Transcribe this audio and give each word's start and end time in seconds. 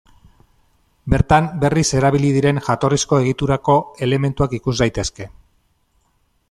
Bertan 1.13 1.49
berriz 1.63 1.85
erabili 1.99 2.31
diren 2.37 2.61
jatorrizko 2.69 3.21
egiturako 3.25 3.77
elementuak 4.07 4.59
ikus 4.61 4.77
daitezke. 4.83 5.31